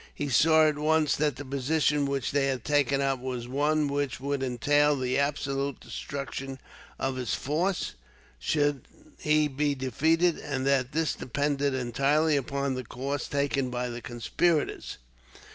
[0.15, 4.19] He saw, at once, that the position which they had taken up was one which
[4.19, 6.57] would entail the absolute destruction
[6.97, 7.93] of his force,
[8.39, 8.87] should
[9.19, 14.97] he be defeated; and that this depended entirely upon the course taken by the conspirators.